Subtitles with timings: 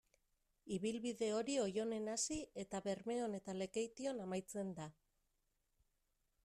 [0.77, 4.91] Ibilbide hori Oionen hasi eta Bermeon eta Lekeition amaitzen da.